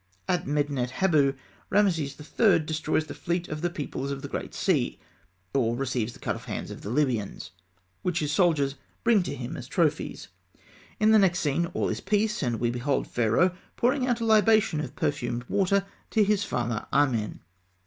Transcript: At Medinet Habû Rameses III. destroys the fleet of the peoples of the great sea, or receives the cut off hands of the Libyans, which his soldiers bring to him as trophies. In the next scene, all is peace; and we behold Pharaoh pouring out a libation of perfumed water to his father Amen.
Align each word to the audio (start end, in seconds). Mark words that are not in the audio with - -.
At 0.27 0.47
Medinet 0.47 0.93
Habû 0.97 1.37
Rameses 1.69 2.19
III. 2.19 2.57
destroys 2.61 3.05
the 3.05 3.13
fleet 3.13 3.47
of 3.47 3.61
the 3.61 3.69
peoples 3.69 4.09
of 4.09 4.23
the 4.23 4.27
great 4.27 4.55
sea, 4.55 4.97
or 5.53 5.75
receives 5.75 6.13
the 6.13 6.17
cut 6.19 6.35
off 6.35 6.45
hands 6.45 6.71
of 6.71 6.81
the 6.81 6.89
Libyans, 6.89 7.51
which 8.01 8.17
his 8.17 8.31
soldiers 8.31 8.73
bring 9.03 9.21
to 9.21 9.35
him 9.35 9.55
as 9.55 9.67
trophies. 9.67 10.29
In 10.99 11.11
the 11.11 11.19
next 11.19 11.41
scene, 11.41 11.67
all 11.75 11.87
is 11.87 12.01
peace; 12.01 12.41
and 12.41 12.59
we 12.59 12.71
behold 12.71 13.05
Pharaoh 13.07 13.55
pouring 13.75 14.07
out 14.07 14.19
a 14.19 14.25
libation 14.25 14.79
of 14.81 14.95
perfumed 14.95 15.45
water 15.47 15.85
to 16.09 16.23
his 16.23 16.43
father 16.43 16.87
Amen. 16.91 17.41